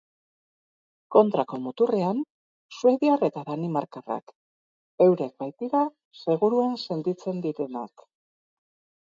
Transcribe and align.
Kontrako 1.15 1.59
muturrean, 1.65 2.21
suediar 2.77 3.25
eta 3.27 3.43
danimarkarrak, 3.51 4.35
eurek 5.07 5.37
baitira 5.45 5.85
seguruen 6.25 6.75
sentitzen 6.89 7.47
direnak. 7.47 8.09